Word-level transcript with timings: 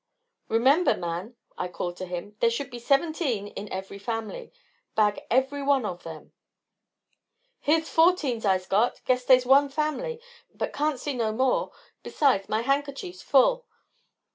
"Remember, 0.47 0.97
man," 0.97 1.35
I 1.59 1.67
called 1.67 1.95
to 1.97 2.07
him, 2.07 2.35
"there 2.39 2.49
should 2.49 2.71
be 2.71 2.79
seventeen 2.79 3.49
in 3.49 3.71
every 3.71 3.99
family; 3.99 4.51
bag 4.95 5.21
every 5.29 5.61
one 5.61 5.85
of 5.85 6.01
them." 6.01 6.33
"Here's 7.59 7.87
fourteen 7.87 8.43
Ise 8.43 8.65
got, 8.65 9.03
guess 9.05 9.23
dey's 9.25 9.45
one 9.45 9.69
family, 9.69 10.19
but 10.55 10.73
can't 10.73 10.99
see 10.99 11.13
no 11.13 11.31
more; 11.31 11.71
besides 12.01 12.49
my 12.49 12.61
handkerchief's 12.63 13.21
full. 13.21 13.67